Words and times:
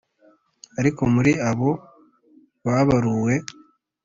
Ariko 0.79 1.01
muri 1.13 1.31
abo 1.49 1.69
babaruwe 2.65 3.33